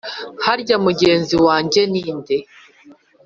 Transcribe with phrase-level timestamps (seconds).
[0.45, 2.37] Harya mugenzi wanjye ni nde